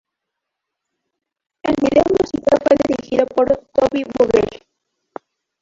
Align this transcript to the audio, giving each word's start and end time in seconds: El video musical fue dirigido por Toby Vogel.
El 1.61 1.75
video 1.79 2.03
musical 2.19 2.57
fue 2.67 2.75
dirigido 2.87 3.27
por 3.27 3.55
Toby 3.71 4.03
Vogel. 4.17 4.47